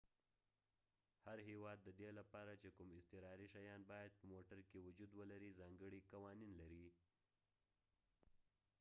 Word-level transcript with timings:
هر 1.25 1.37
هیواد 1.49 1.79
ددې 1.87 2.09
لپاره 2.19 2.51
چي 2.61 2.69
کوم 2.77 2.89
اضطراري 2.99 3.47
شیان 3.53 3.81
باید 3.91 4.11
په 4.19 4.23
موټر 4.33 4.59
کې 4.69 4.83
وجود 4.87 5.11
ولري 5.19 5.51
ځانګړي 5.59 5.99
قوانین 6.11 6.51
لري 6.61 6.87